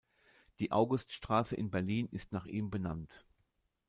Die 0.57 0.71
Auguststraße 0.71 1.55
in 1.55 1.69
Berlin 1.69 2.07
ist 2.09 2.31
nach 2.31 2.47
ihm 2.47 2.71
benannt. 2.71 3.23